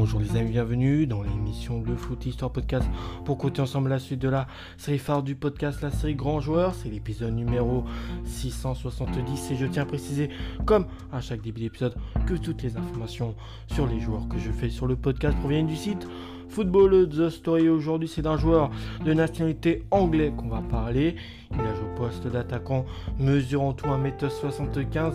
Bonjour 0.00 0.20
les 0.20 0.36
amis, 0.36 0.52
bienvenue 0.52 1.08
dans 1.08 1.24
l'émission 1.24 1.82
Le 1.84 1.96
Foot 1.96 2.24
Histoire 2.24 2.52
Podcast 2.52 2.86
pour 3.24 3.36
côté 3.36 3.60
ensemble 3.60 3.90
la 3.90 3.98
suite 3.98 4.20
de 4.20 4.28
la 4.28 4.46
série 4.76 5.00
phare 5.00 5.24
du 5.24 5.34
podcast, 5.34 5.82
la 5.82 5.90
série 5.90 6.14
Grand 6.14 6.38
Joueur. 6.38 6.76
C'est 6.76 6.88
l'épisode 6.88 7.34
numéro 7.34 7.82
670 8.24 9.50
et 9.50 9.56
je 9.56 9.66
tiens 9.66 9.82
à 9.82 9.86
préciser, 9.86 10.30
comme 10.66 10.86
à 11.12 11.20
chaque 11.20 11.40
début 11.40 11.62
d'épisode, 11.62 11.96
que 12.28 12.34
toutes 12.34 12.62
les 12.62 12.76
informations 12.76 13.34
sur 13.66 13.88
les 13.88 13.98
joueurs 13.98 14.28
que 14.28 14.38
je 14.38 14.52
fais 14.52 14.70
sur 14.70 14.86
le 14.86 14.94
podcast 14.94 15.36
proviennent 15.38 15.66
du 15.66 15.74
site 15.74 16.06
Football 16.48 17.08
The 17.08 17.28
Story. 17.28 17.68
Aujourd'hui, 17.68 18.08
c'est 18.08 18.22
d'un 18.22 18.36
joueur 18.36 18.70
de 19.04 19.12
nationalité 19.12 19.82
anglais 19.90 20.32
qu'on 20.36 20.48
va 20.48 20.60
parler. 20.60 21.16
Il 21.50 21.58
a 21.58 21.74
joué 21.74 21.84
au 21.92 21.96
poste 21.96 22.24
d'attaquant, 22.28 22.86
mesurant 23.18 23.72
tout 23.72 23.86
1m75. 23.86 25.14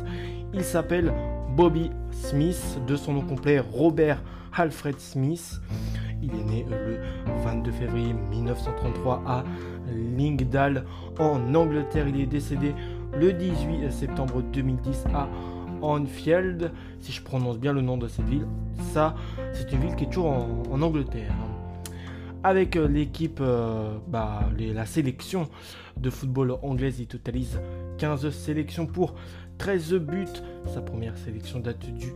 Il 0.54 0.64
s'appelle 0.64 1.12
Bobby 1.56 1.90
Smith, 2.12 2.80
de 2.86 2.96
son 2.96 3.14
nom 3.14 3.22
complet 3.22 3.60
Robert 3.60 4.22
Alfred 4.56 5.00
Smith. 5.00 5.60
Il 6.22 6.30
est 6.30 6.44
né 6.44 6.66
le 6.70 7.00
22 7.44 7.72
février 7.72 8.14
1933 8.14 9.24
à 9.26 9.44
Lingdal 10.16 10.86
en 11.20 11.56
Angleterre. 11.56 12.08
Il 12.08 12.22
est 12.22 12.28
décédé 12.28 12.76
le 13.18 13.34
18 13.34 13.92
septembre 13.92 14.44
2010 14.44 15.06
à 15.14 15.28
Anfield, 15.82 16.72
si 17.00 17.12
je 17.12 17.22
prononce 17.24 17.58
bien 17.58 17.74
le 17.74 17.82
nom 17.82 17.98
de 17.98 18.08
cette 18.08 18.28
ville. 18.28 18.46
Ça, 18.94 19.16
c'est 19.54 19.72
une 19.72 19.80
ville 19.80 19.96
qui 19.96 20.04
est 20.04 20.08
toujours 20.08 20.48
en, 20.72 20.82
Angleterre. 20.82 21.34
Avec 22.44 22.76
euh, 22.76 22.88
l'équipe, 22.88 23.40
euh, 23.42 23.98
bah, 24.08 24.50
la 24.58 24.86
sélection 24.86 25.48
de 25.98 26.10
football 26.10 26.58
anglaise, 26.62 27.00
il 27.00 27.08
totalise 27.08 27.60
15 27.98 28.30
sélections 28.32 28.86
pour 28.86 29.16
13 29.58 29.94
buts. 29.96 30.28
Sa 30.74 30.82
première 30.82 31.18
sélection 31.18 31.60
date 31.60 31.86
du 31.94 32.14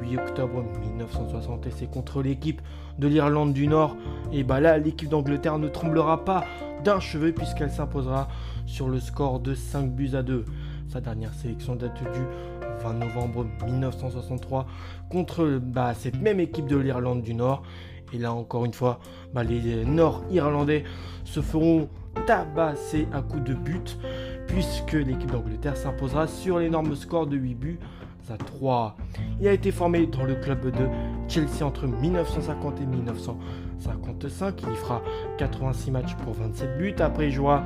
8 0.00 0.18
octobre 0.18 0.64
1960 0.80 1.66
et 1.66 1.70
c'est 1.70 1.90
contre 1.90 2.22
l'équipe 2.22 2.60
de 2.98 3.08
l'Irlande 3.08 3.52
du 3.52 3.66
Nord. 3.66 3.96
Et 4.32 4.42
bah 4.42 4.60
là, 4.60 4.78
l'équipe 4.78 5.08
d'Angleterre 5.08 5.58
ne 5.58 5.68
tremblera 5.68 6.24
pas 6.24 6.44
d'un 6.84 7.00
cheveu 7.00 7.32
puisqu'elle 7.32 7.70
s'imposera 7.70 8.28
sur 8.66 8.88
le 8.88 9.00
score 9.00 9.40
de 9.40 9.54
5 9.54 9.90
buts 9.90 10.14
à 10.14 10.22
2. 10.22 10.44
Sa 10.88 11.00
dernière 11.00 11.34
sélection 11.34 11.76
date 11.76 12.02
du 12.02 12.20
20 12.82 12.94
novembre 12.94 13.46
1963 13.64 14.66
contre 15.10 15.60
bah, 15.62 15.94
cette 15.94 16.20
même 16.20 16.40
équipe 16.40 16.66
de 16.66 16.76
l'Irlande 16.76 17.22
du 17.22 17.34
Nord. 17.34 17.62
Et 18.12 18.18
là 18.18 18.32
encore 18.32 18.64
une 18.64 18.74
fois, 18.74 18.98
bah, 19.32 19.44
les 19.44 19.84
Nord-Irlandais 19.84 20.84
se 21.24 21.40
feront 21.40 21.88
tabasser 22.26 23.06
à 23.12 23.22
coups 23.22 23.44
de 23.44 23.54
but 23.54 23.98
puisque 24.52 24.92
l'équipe 24.92 25.30
d'Angleterre 25.30 25.76
s'imposera 25.76 26.26
sur 26.26 26.58
l'énorme 26.58 26.94
score 26.94 27.26
de 27.26 27.36
8 27.36 27.54
buts 27.54 27.78
à 28.30 28.36
3. 28.36 28.96
Il 29.40 29.48
a 29.48 29.52
été 29.52 29.72
formé 29.72 30.06
dans 30.06 30.24
le 30.24 30.36
club 30.36 30.70
de 30.70 30.86
Chelsea 31.28 31.64
entre 31.64 31.86
1950 31.86 32.80
et 32.80 32.86
1955. 32.86 34.62
Il 34.62 34.72
y 34.72 34.76
fera 34.76 35.02
86 35.38 35.90
matchs 35.90 36.14
pour 36.16 36.34
27 36.34 36.78
buts. 36.78 36.94
Après, 37.00 37.26
il 37.26 37.32
jouera 37.32 37.64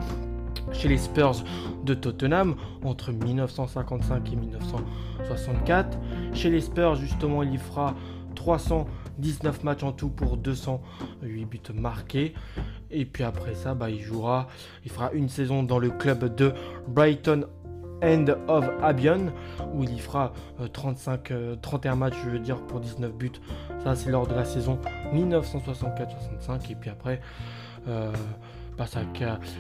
chez 0.73 0.89
les 0.89 0.97
Spurs 0.97 1.45
de 1.85 1.93
Tottenham 1.93 2.55
entre 2.83 3.13
1955 3.13 4.33
et 4.33 4.37
1964. 4.37 5.99
Chez 6.33 6.51
les 6.51 6.61
Spurs, 6.61 6.95
justement, 6.97 7.43
il 7.43 7.55
y 7.55 7.59
fera 7.59 7.95
319 8.35 9.65
matchs 9.65 9.83
en 9.83 9.93
tout 9.93 10.09
pour 10.09 10.39
208 10.39 11.45
buts 11.45 11.61
marqués. 11.75 12.35
Et 12.91 13.05
puis 13.05 13.25
après 13.25 13.55
ça, 13.55 13.75
bah, 13.75 13.91
il 13.91 14.01
jouera, 14.01 14.49
il 14.85 14.91
fera 14.91 15.13
une 15.13 15.29
saison 15.29 15.63
dans 15.63 15.79
le 15.79 15.91
club 15.91 16.35
de 16.35 16.53
Brighton 16.89 17.47
End 18.03 18.27
of 18.49 18.69
Albion 18.83 19.33
où 19.73 19.83
il 19.85 19.95
y 19.95 19.99
fera 19.99 20.33
35, 20.73 21.31
euh, 21.31 21.57
31 21.61 21.93
euh, 21.93 21.97
matchs, 21.97 22.17
je 22.25 22.31
veux 22.31 22.39
dire, 22.39 22.61
pour 22.67 22.81
19 22.81 23.13
buts. 23.13 23.31
Ça, 23.83 23.95
c'est 23.95 24.11
lors 24.11 24.27
de 24.27 24.35
la 24.35 24.45
saison 24.45 24.79
1964-65. 25.15 26.71
Et 26.71 26.75
puis 26.75 26.91
après, 26.91 27.21
euh, 27.89 28.13
bah, 28.77 28.87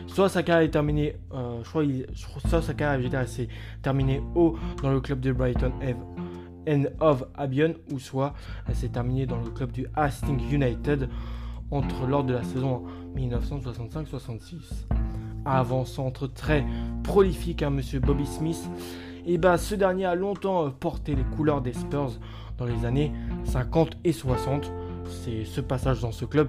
soit 0.07 0.29
sa 0.29 0.43
carrière 0.43 0.67
est 0.67 0.71
terminée, 0.71 1.17
je 1.33 2.05
soit 2.15 2.63
sa 2.63 2.75
carrière 2.75 3.29
s'est 3.29 3.49
terminée 3.83 4.23
haut 4.35 4.57
dans 4.83 4.91
le 4.91 5.01
club 5.01 5.21
de 5.21 5.33
Brighton 5.33 5.73
End 6.67 6.85
of 7.01 7.25
Albion, 7.37 7.75
ou 7.93 7.99
soit 7.99 8.35
elle 8.69 8.75
s'est 8.75 8.89
terminée 8.89 9.27
dans 9.27 9.39
le 9.39 9.51
club 9.51 9.71
du 9.71 9.87
Hastings 9.95 10.51
United 10.51 11.09
entre 11.75 12.07
lors 12.07 12.25
de 12.25 12.33
la 12.33 12.43
saison 12.43 12.83
1965-66. 13.17 14.87
Avant-centre 15.45 16.27
très 16.27 16.65
prolifique, 17.03 17.63
à 17.63 17.69
monsieur 17.69 18.01
Bobby 18.01 18.25
Smith, 18.25 18.71
et 19.27 19.37
bah, 19.39 19.59
ce 19.59 19.75
dernier 19.75 20.07
a 20.07 20.15
longtemps 20.15 20.67
euh, 20.67 20.71
porté 20.71 21.15
les 21.15 21.25
couleurs 21.25 21.61
des 21.61 21.73
Spurs 21.73 22.13
dans 22.59 22.67
les 22.67 22.85
années 22.85 23.13
50 23.45 23.97
et 24.05 24.13
60. 24.13 24.71
C'est 25.07 25.45
ce 25.45 25.61
passage 25.61 26.01
dans 26.01 26.13
ce 26.13 26.25
club 26.25 26.49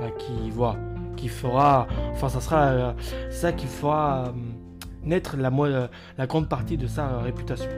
bah, 0.00 0.10
qui 0.10 0.50
voit, 0.50 0.76
qui 1.16 1.28
fera, 1.28 1.86
enfin 2.12 2.28
ça 2.28 2.40
sera 2.40 2.62
euh, 2.66 2.92
ça 3.30 3.52
qui 3.52 3.66
fera 3.66 4.26
euh, 4.26 4.32
naître 5.04 5.36
la, 5.36 5.50
la 6.16 6.26
grande 6.26 6.48
partie 6.48 6.76
de 6.76 6.86
sa 6.86 7.18
réputation. 7.18 7.70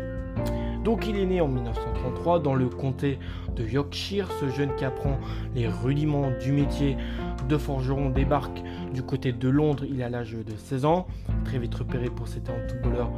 Donc 0.85 1.07
il 1.09 1.17
est 1.17 1.25
né 1.25 1.41
en 1.41 1.49
1933 1.49 2.41
dans 2.41 2.55
le 2.55 2.69
comté 2.69 3.19
de 3.57 3.67
Yorkshire. 3.67 4.29
Ce 4.39 4.51
jeune 4.51 4.77
qui 4.77 4.85
apprend 4.85 5.19
les 5.55 5.67
rudiments 5.67 6.31
du 6.43 6.53
métier 6.53 6.99
de 7.49 7.57
forgeron 7.57 8.11
débarque 8.11 8.63
du 8.93 9.03
côté 9.03 9.33
de 9.33 9.49
Londres. 9.49 9.85
Il 9.89 10.03
a 10.03 10.11
l'âge 10.11 10.33
de 10.33 10.57
16 10.57 10.85
ans. 10.85 11.07
Très 11.47 11.59
vite 11.59 11.75
repéré 11.75 12.11
pour 12.11 12.29
cet 12.29 12.51
footballeur, 12.69 13.11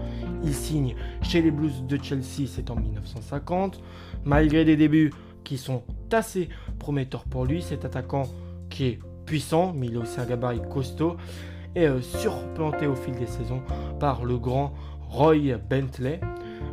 il 0.44 0.54
signe 0.54 0.94
chez 1.22 1.42
les 1.42 1.50
Blues 1.50 1.84
de 1.86 1.98
Chelsea, 2.00 2.46
c'est 2.46 2.70
en 2.70 2.76
1950. 2.76 3.80
Malgré 4.24 4.64
des 4.64 4.76
débuts 4.76 5.12
qui 5.42 5.58
sont 5.58 5.82
assez 6.12 6.48
prometteurs 6.78 7.24
pour 7.24 7.44
lui, 7.44 7.62
cet 7.62 7.84
attaquant 7.84 8.24
qui 8.70 8.86
est 8.86 8.98
puissant, 9.24 9.72
mais 9.76 9.86
il 9.86 9.96
a 9.96 10.00
aussi 10.00 10.20
un 10.20 10.24
gabarit 10.24 10.62
costaud, 10.70 11.16
est 11.74 11.86
euh, 11.86 12.00
surplanté 12.00 12.86
au 12.86 12.94
fil 12.94 13.14
des 13.14 13.26
saisons 13.26 13.60
par 13.98 14.24
le 14.24 14.38
grand 14.38 14.72
Roy 15.08 15.56
Bentley 15.68 16.20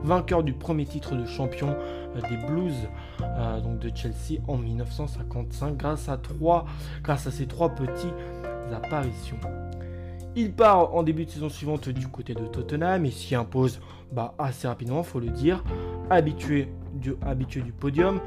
vainqueur 0.03 0.43
du 0.43 0.53
premier 0.53 0.85
titre 0.85 1.15
de 1.15 1.25
champion 1.25 1.75
euh, 2.15 2.21
des 2.29 2.37
Blues 2.37 2.75
euh, 3.21 3.59
donc 3.61 3.79
de 3.79 3.91
Chelsea 3.93 4.41
en 4.47 4.57
1955 4.57 5.77
grâce 5.77 6.09
à, 6.09 6.17
trois, 6.17 6.65
grâce 7.01 7.27
à 7.27 7.31
ces 7.31 7.47
trois 7.47 7.69
petites 7.69 8.13
apparitions. 8.73 9.37
Il 10.35 10.51
part 10.53 10.95
en 10.95 11.03
début 11.03 11.25
de 11.25 11.29
saison 11.29 11.49
suivante 11.49 11.89
du 11.89 12.07
côté 12.07 12.33
de 12.33 12.45
Tottenham 12.45 13.05
et 13.05 13.11
s'y 13.11 13.35
impose 13.35 13.79
bah, 14.11 14.33
assez 14.39 14.67
rapidement, 14.67 15.03
faut 15.03 15.19
le 15.19 15.29
dire, 15.29 15.63
habitué 16.09 16.69
du, 16.93 17.13
podium, 17.79 18.19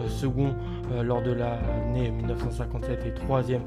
euh, 0.00 0.08
second 0.08 0.54
lors 1.02 1.22
de 1.22 1.32
l'année 1.32 2.10
1957 2.10 3.06
et 3.06 3.14
troisième 3.14 3.62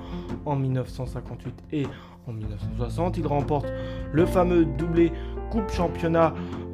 en 0.45 0.55
1958 0.55 1.63
et 1.71 1.87
en 2.27 2.33
1960. 2.33 3.17
Il 3.17 3.27
remporte 3.27 3.71
le 4.11 4.25
fameux 4.25 4.65
doublé 4.65 5.11
Coupe 5.51 5.71
Championnat 5.71 6.33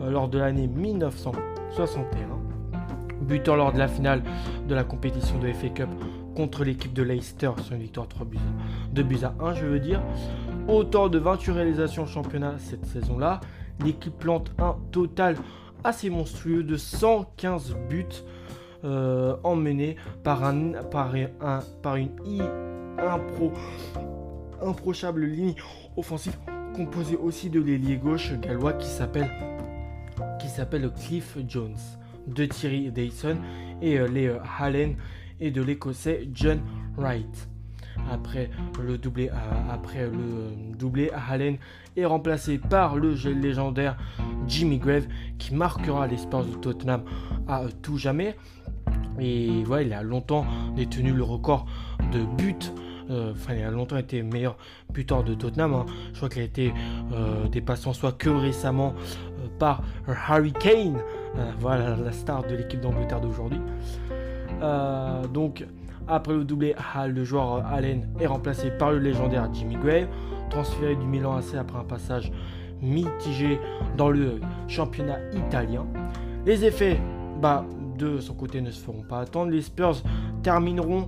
lors 0.09 0.27
de 0.27 0.37
l'année 0.37 0.67
1961. 0.67 2.05
Buteur 3.21 3.55
lors 3.55 3.71
de 3.71 3.77
la 3.77 3.87
finale 3.87 4.23
de 4.67 4.75
la 4.75 4.83
compétition 4.83 5.37
de 5.39 5.51
FA 5.51 5.69
Cup 5.69 5.89
contre 6.35 6.63
l'équipe 6.63 6.93
de 6.93 7.03
Leicester 7.03 7.51
sur 7.61 7.75
une 7.75 7.81
victoire 7.81 8.07
3 8.07 8.25
buts, 8.25 8.37
2 8.93 9.03
buts 9.03 9.19
à 9.23 9.35
1, 9.43 9.53
je 9.53 9.65
veux 9.65 9.79
dire. 9.79 10.01
Autant 10.67 11.09
de 11.09 11.19
28 11.19 11.51
réalisations 11.51 12.05
championnat 12.05 12.55
cette 12.57 12.85
saison-là. 12.85 13.39
L'équipe 13.83 14.17
plante 14.17 14.51
un 14.59 14.75
total 14.91 15.35
assez 15.83 16.09
monstrueux 16.09 16.63
de 16.63 16.77
115 16.77 17.75
buts 17.89 18.05
euh, 18.83 19.35
emmenés 19.43 19.95
par, 20.23 20.43
un, 20.43 20.71
par, 20.89 21.13
un, 21.41 21.59
par 21.81 21.95
une 21.95 22.09
impro, 22.97 23.51
improchable 24.61 25.25
ligne 25.25 25.55
offensive 25.97 26.35
composée 26.75 27.17
aussi 27.17 27.49
de 27.49 27.59
l'ailier 27.59 27.97
gauche 27.97 28.33
gallois 28.39 28.73
qui 28.73 28.87
s'appelle 28.87 29.29
s'appelle 30.51 30.91
Cliff 30.91 31.37
Jones, 31.47 31.77
de 32.27 32.45
Thierry 32.45 32.91
Dyson 32.91 33.37
et 33.81 33.97
euh, 33.97 34.07
les 34.07 34.27
euh, 34.27 34.37
Hallen 34.59 34.95
et 35.39 35.51
de 35.51 35.61
l'écossais 35.61 36.27
John 36.33 36.61
Wright. 36.97 37.47
Après 38.11 38.49
le 38.81 38.97
doublé, 38.97 39.29
après 39.69 40.07
le 40.07 40.75
doublé, 40.75 41.11
Allen 41.29 41.57
est 41.95 42.05
remplacé 42.05 42.57
par 42.57 42.95
le 42.95 43.13
légendaire 43.13 43.97
Jimmy 44.47 44.79
Grave 44.79 45.07
qui 45.37 45.53
marquera 45.53 46.07
l'espace 46.07 46.47
de 46.47 46.55
Tottenham 46.55 47.03
à 47.47 47.63
tout 47.81 47.97
jamais. 47.97 48.35
Et 49.19 49.63
voilà, 49.65 49.83
il 49.83 49.93
a 49.93 50.03
longtemps 50.03 50.45
détenu 50.75 51.11
le 51.11 51.23
record 51.23 51.67
de 52.11 52.23
buts 52.37 52.71
euh, 53.11 53.33
enfin, 53.33 53.55
il 53.55 53.63
a 53.63 53.71
longtemps 53.71 53.97
été 53.97 54.23
meilleur 54.23 54.57
buteur 54.91 55.23
de 55.23 55.33
Tottenham. 55.33 55.73
Hein. 55.73 55.85
Je 56.13 56.17
crois 56.17 56.29
qu'il 56.29 56.41
a 56.41 56.45
été 56.45 56.73
euh, 57.11 57.47
dépassé 57.47 57.87
en 57.87 57.93
soi 57.93 58.13
que 58.13 58.29
récemment 58.29 58.93
euh, 58.95 59.30
par 59.61 59.83
Harry 60.27 60.53
Kane, 60.53 60.97
voilà 61.59 61.95
la 61.95 62.11
star 62.11 62.41
de 62.47 62.55
l'équipe 62.55 62.81
d'Angleterre 62.81 63.21
d'aujourd'hui. 63.21 63.61
donc, 65.31 65.63
après 66.07 66.33
le 66.33 66.43
doublé, 66.43 66.75
le 67.07 67.23
joueur 67.23 67.63
Allen 67.67 68.09
est 68.19 68.25
remplacé 68.25 68.71
par 68.71 68.91
le 68.91 68.97
légendaire 68.97 69.47
Jimmy 69.53 69.75
Gray, 69.75 70.07
transféré 70.49 70.95
du 70.95 71.05
Milan 71.05 71.35
AC 71.35 71.53
après 71.59 71.77
un 71.77 71.83
passage 71.83 72.31
mitigé 72.81 73.59
dans 73.97 74.09
le 74.09 74.41
championnat 74.67 75.19
italien. 75.33 75.85
Les 76.43 76.65
effets, 76.65 76.99
bah, 77.39 77.63
de 77.99 78.19
son 78.19 78.33
côté 78.33 78.61
ne 78.61 78.71
se 78.71 78.81
feront 78.81 79.03
pas 79.03 79.19
attendre. 79.19 79.51
Les 79.51 79.61
Spurs 79.61 80.01
termineront 80.41 81.07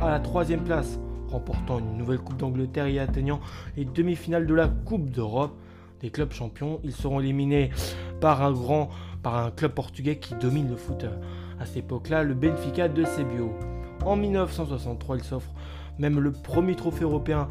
à 0.00 0.10
la 0.10 0.20
troisième 0.20 0.62
place, 0.62 1.00
remportant 1.32 1.80
une 1.80 1.96
nouvelle 1.96 2.20
Coupe 2.20 2.36
d'Angleterre 2.36 2.86
et 2.86 3.00
atteignant 3.00 3.40
les 3.76 3.84
demi-finales 3.84 4.46
de 4.46 4.54
la 4.54 4.68
Coupe 4.68 5.10
d'Europe 5.10 5.58
des 6.00 6.10
clubs 6.10 6.32
champions. 6.32 6.80
Ils 6.84 6.94
seront 6.94 7.20
éliminés 7.20 7.70
par 8.20 8.42
un 8.42 8.52
grand, 8.52 8.90
par 9.22 9.36
un 9.36 9.50
club 9.50 9.72
portugais 9.72 10.18
qui 10.18 10.34
domine 10.34 10.68
le 10.68 10.76
foot 10.76 11.04
à 11.60 11.66
cette 11.66 11.78
époque-là, 11.78 12.22
le 12.22 12.34
Benfica 12.34 12.88
de 12.88 13.04
Sebio. 13.04 13.52
En 14.04 14.16
1963, 14.16 15.16
il 15.16 15.24
s'offre 15.24 15.52
même 15.98 16.20
le 16.20 16.32
premier 16.32 16.76
trophée 16.76 17.04
européen 17.04 17.48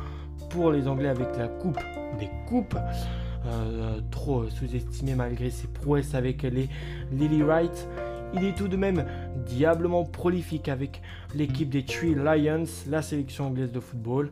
pour 0.49 0.71
les 0.71 0.88
Anglais 0.88 1.09
avec 1.09 1.27
la 1.38 1.47
Coupe 1.47 1.79
des 2.19 2.29
Coupes. 2.47 2.77
Euh, 3.45 4.01
trop 4.11 4.49
sous-estimé 4.49 5.15
malgré 5.15 5.49
ses 5.49 5.67
prouesses 5.67 6.15
avec 6.15 6.44
les 6.44 6.69
Lily 7.11 7.44
Wright. 7.44 7.88
Il 8.33 8.44
est 8.44 8.57
tout 8.57 8.67
de 8.67 8.75
même 8.75 9.05
diablement 9.45 10.03
prolifique 10.03 10.67
avec 10.67 11.01
l'équipe 11.33 11.69
des 11.69 11.83
Three 11.83 12.13
Lions, 12.13 12.65
la 12.89 13.01
sélection 13.01 13.47
anglaise 13.47 13.71
de 13.71 13.79
football, 13.79 14.31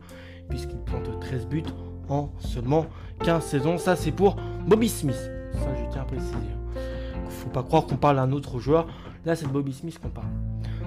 puisqu'il 0.50 0.78
plante 0.80 1.08
13 1.20 1.46
buts 1.46 1.62
en 2.08 2.30
seulement 2.38 2.86
15 3.24 3.44
saisons. 3.44 3.78
Ça, 3.78 3.96
c'est 3.96 4.12
pour 4.12 4.36
Bobby 4.66 4.88
Smith. 4.88 5.30
Ça, 5.52 5.68
je 5.76 5.90
tiens 5.90 6.02
à 6.02 6.04
préciser. 6.04 6.36
Faut 7.28 7.48
pas 7.50 7.62
croire 7.62 7.86
qu'on 7.86 7.96
parle 7.96 8.16
d'un 8.16 8.32
autre 8.32 8.58
joueur. 8.58 8.86
Là, 9.24 9.36
c'est 9.36 9.46
Bobby 9.48 9.72
Smith 9.72 9.98
qu'on 9.98 10.08
parle. 10.08 10.28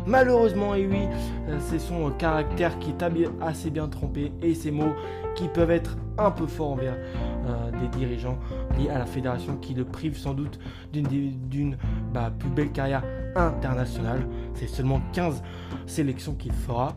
Malheureusement, 0.06 0.76
et 0.76 0.88
oui, 0.88 1.08
euh, 1.48 1.60
c'est 1.70 1.80
son 1.80 2.10
caractère 2.12 2.80
qui 2.80 2.92
est 2.92 3.04
assez 3.42 3.70
bien 3.70 3.88
trompé 3.88 4.32
et 4.42 4.56
ses 4.56 4.72
mots 4.72 4.94
qui 5.36 5.48
peuvent 5.48 5.72
être 5.72 5.98
un 6.18 6.32
peu 6.32 6.48
forts 6.48 6.72
envers 6.72 6.96
euh, 6.96 7.72
des 7.80 7.88
dirigeants 7.98 8.38
liés 8.78 8.90
à 8.90 8.98
la 8.98 9.06
fédération 9.06 9.58
qui 9.58 9.74
le 9.74 9.86
privent 9.86 10.18
sans 10.18 10.34
doute 10.34 10.60
d'une 10.92 11.78
bah, 12.14 12.32
plus 12.38 12.50
belle 12.50 12.72
carrière 12.72 13.04
internationale. 13.36 14.26
C'est 14.56 14.68
seulement 14.68 15.02
15 15.14 15.44
sélections 15.86 16.34
qu'il 16.34 16.54
fera. 16.54 16.96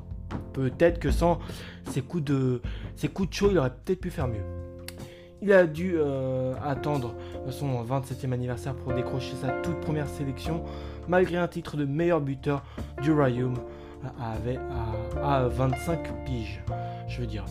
Peut-être 0.53 0.99
que 0.99 1.11
sans 1.11 1.39
ces 1.91 2.03
coups 2.03 2.25
de, 2.25 2.61
de 3.03 3.33
chaud, 3.33 3.49
il 3.51 3.59
aurait 3.59 3.75
peut-être 3.85 4.01
pu 4.01 4.11
faire 4.11 4.29
mieux. 4.29 4.45
Il 5.43 5.53
a 5.53 5.67
dû 5.67 5.95
euh, 5.97 6.55
attendre 6.63 7.15
son 7.51 7.83
27e 7.83 8.33
anniversaire 8.33 8.77
pour 8.77 8.95
décrocher 8.95 9.35
sa 9.35 9.49
toute 9.49 9.81
première 9.81 10.09
sélection, 10.09 10.63
malgré 11.09 11.37
un 11.37 11.49
titre 11.49 11.77
de 11.77 11.85
meilleur 11.85 12.21
buteur 12.21 12.63
du 13.03 13.13
Royaume 13.13 13.57
à, 15.21 15.49
25 15.49 16.25
piges. 16.25 16.63
Je 17.09 17.21
veux 17.21 17.27
dire, 17.27 17.45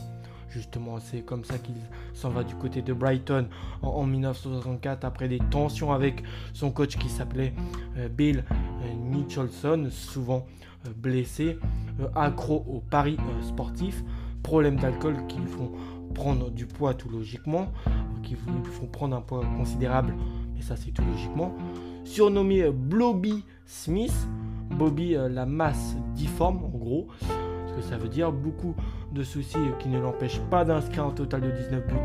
justement, 0.49 0.99
c'est 0.99 1.21
comme 1.21 1.43
ça 1.43 1.57
qu'il 1.57 1.75
s'en 2.13 2.29
va 2.29 2.45
du 2.45 2.55
côté 2.55 2.81
de 2.81 2.93
Brighton 2.93 3.47
en, 3.81 4.05
1964 4.05 5.03
après 5.03 5.27
des 5.27 5.39
tensions 5.39 5.91
avec 5.91 6.23
son 6.53 6.71
coach 6.71 6.97
qui 6.97 7.09
s'appelait 7.09 7.53
euh, 7.97 8.07
Bill 8.07 8.45
euh, 8.49 8.93
Nicholson, 9.11 9.87
souvent 9.89 10.45
blessé, 10.95 11.59
accro 12.15 12.65
au 12.67 12.79
paris 12.79 13.17
sportif, 13.41 14.03
problème 14.43 14.77
d'alcool 14.77 15.15
qui 15.27 15.37
lui 15.39 15.47
font 15.47 15.71
prendre 16.13 16.51
du 16.51 16.65
poids 16.65 16.93
tout 16.93 17.09
logiquement, 17.09 17.67
qui 18.23 18.35
vous 18.35 18.63
font 18.65 18.87
prendre 18.87 19.15
un 19.15 19.21
poids 19.21 19.41
considérable, 19.57 20.15
mais 20.53 20.61
ça 20.61 20.75
c'est 20.75 20.91
tout 20.91 21.03
logiquement. 21.03 21.55
Surnommé 22.03 22.69
Blobby 22.71 23.43
Smith, 23.65 24.27
Bobby 24.71 25.15
euh, 25.15 25.29
la 25.29 25.45
masse 25.45 25.95
difforme 26.13 26.63
en 26.63 26.69
gros, 26.77 27.07
ce 27.67 27.73
que 27.73 27.81
ça 27.81 27.97
veut 27.97 28.09
dire 28.09 28.31
beaucoup 28.31 28.75
de 29.13 29.23
soucis 29.23 29.57
qui 29.79 29.89
ne 29.89 29.99
l'empêchent 29.99 30.41
pas 30.49 30.65
d'inscrire 30.65 31.05
un 31.05 31.11
total 31.11 31.41
de 31.41 31.51
19 31.51 31.87
buts 31.87 31.95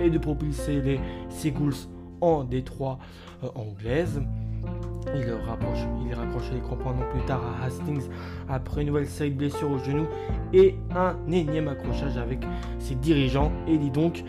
et 0.00 0.10
de 0.10 0.18
propulser 0.18 0.80
les 0.80 1.00
Seagulls 1.28 1.88
en 2.20 2.44
Détroit 2.44 2.98
euh, 3.44 3.48
anglaise. 3.54 4.22
Il, 5.14 5.30
rapproche, 5.46 5.80
il 6.06 6.14
raccroche 6.14 6.50
les 6.52 6.60
crampons 6.60 6.90
non 6.90 7.08
plus 7.10 7.24
tard 7.26 7.42
à 7.42 7.64
Hastings 7.64 8.08
après 8.48 8.82
une 8.82 8.88
nouvelle 8.88 9.06
série 9.06 9.30
de 9.30 9.36
blessures 9.36 9.70
au 9.70 9.78
genou 9.78 10.06
et 10.52 10.76
un 10.94 11.16
énième 11.30 11.68
accrochage 11.68 12.16
avec 12.16 12.40
ses 12.78 12.94
dirigeants. 12.94 13.52
Et 13.66 13.78
dit 13.78 13.90
donc, 13.90 14.24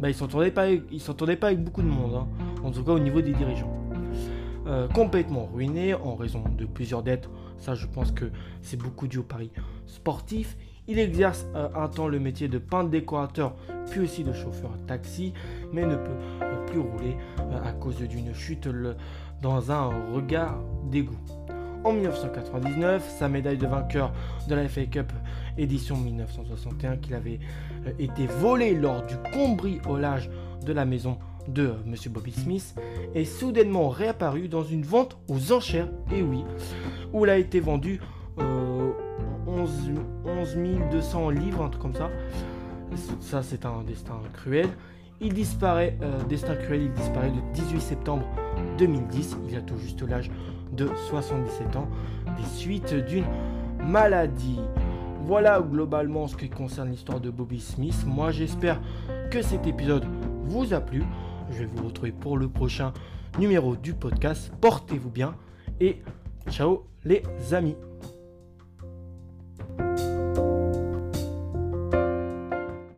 bah, 0.00 0.08
il 0.08 0.12
ne 0.12 0.16
s'entendait 0.16 0.50
pas, 0.50 0.66
pas 1.40 1.46
avec 1.46 1.62
beaucoup 1.62 1.82
de 1.82 1.88
monde, 1.88 2.14
hein. 2.14 2.26
en 2.64 2.70
tout 2.70 2.82
cas 2.84 2.92
au 2.92 2.98
niveau 2.98 3.20
des 3.20 3.32
dirigeants. 3.32 3.72
Euh, 4.66 4.88
complètement 4.88 5.46
ruiné 5.46 5.94
en 5.94 6.16
raison 6.16 6.42
de 6.58 6.64
plusieurs 6.66 7.04
dettes, 7.04 7.30
ça 7.58 7.76
je 7.76 7.86
pense 7.86 8.10
que 8.10 8.24
c'est 8.62 8.76
beaucoup 8.76 9.06
dû 9.06 9.18
au 9.18 9.22
pari 9.22 9.52
sportif. 9.86 10.56
Il 10.88 10.98
exerce 10.98 11.46
euh, 11.54 11.68
un 11.74 11.88
temps 11.88 12.08
le 12.08 12.18
métier 12.18 12.48
de 12.48 12.58
peintre 12.58 12.90
décorateur, 12.90 13.54
puis 13.90 14.00
aussi 14.00 14.24
de 14.24 14.32
chauffeur 14.32 14.72
taxi, 14.88 15.32
mais 15.72 15.86
ne 15.86 15.94
peut 15.94 16.45
euh, 16.76 16.82
plus 16.82 16.90
rouler 16.90 17.16
à 17.64 17.72
cause 17.72 17.98
d'une 17.98 18.34
chute 18.34 18.68
dans 19.42 19.70
un 19.70 19.90
regard 20.12 20.58
d'égout. 20.90 21.18
En 21.84 21.92
1999, 21.92 23.08
sa 23.18 23.28
médaille 23.28 23.58
de 23.58 23.66
vainqueur 23.66 24.12
de 24.48 24.54
la 24.54 24.68
FA 24.68 24.86
Cup 24.86 25.12
édition 25.56 25.96
1961 25.96 26.96
qu'il 26.96 27.14
avait 27.14 27.38
euh, 27.86 27.92
été 27.98 28.26
volée 28.26 28.74
lors 28.74 29.06
du 29.06 29.14
cambriolage 29.32 30.28
de 30.64 30.72
la 30.72 30.84
maison 30.84 31.18
de 31.48 31.62
euh, 31.62 31.74
M. 31.86 31.94
Bobby 32.10 32.32
Smith 32.32 32.74
est 33.14 33.24
soudainement 33.24 33.88
réapparue 33.88 34.48
dans 34.48 34.64
une 34.64 34.82
vente 34.82 35.16
aux 35.28 35.52
enchères, 35.52 35.88
et 36.12 36.22
oui, 36.22 36.44
où 37.12 37.24
elle 37.24 37.30
a 37.30 37.38
été 37.38 37.60
vendue 37.60 38.00
11, 38.38 39.92
11 40.24 40.56
200 40.90 41.30
livres, 41.30 41.62
un 41.62 41.68
truc 41.68 41.82
comme 41.82 41.94
ça. 41.94 42.10
Ça, 43.20 43.42
c'est 43.42 43.64
un 43.64 43.82
destin 43.82 44.20
cruel. 44.32 44.68
Il 45.20 45.32
disparaît, 45.32 45.96
euh, 46.02 46.22
destin 46.24 46.54
cruel, 46.56 46.82
il 46.82 46.92
disparaît 46.92 47.30
le 47.30 47.52
18 47.54 47.80
septembre 47.80 48.26
2010. 48.78 49.36
Il 49.48 49.56
a 49.56 49.62
tout 49.62 49.78
juste 49.78 50.02
l'âge 50.02 50.30
de 50.72 50.88
77 51.08 51.76
ans, 51.76 51.88
des 52.36 52.44
suites 52.44 52.94
d'une 52.94 53.24
maladie. 53.84 54.60
Voilà 55.22 55.60
globalement 55.60 56.28
ce 56.28 56.36
qui 56.36 56.48
concerne 56.48 56.90
l'histoire 56.90 57.20
de 57.20 57.30
Bobby 57.30 57.60
Smith. 57.60 58.04
Moi 58.06 58.30
j'espère 58.30 58.80
que 59.30 59.42
cet 59.42 59.66
épisode 59.66 60.04
vous 60.44 60.72
a 60.72 60.80
plu. 60.80 61.02
Je 61.50 61.58
vais 61.58 61.70
vous 61.74 61.86
retrouver 61.86 62.12
pour 62.12 62.36
le 62.36 62.48
prochain 62.48 62.92
numéro 63.38 63.74
du 63.74 63.94
podcast. 63.94 64.52
Portez-vous 64.60 65.10
bien 65.10 65.34
et 65.80 66.02
ciao 66.48 66.86
les 67.04 67.22
amis. 67.52 67.76